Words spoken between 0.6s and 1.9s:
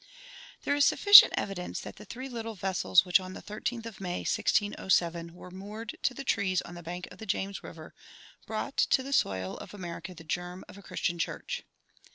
There is sufficient evidence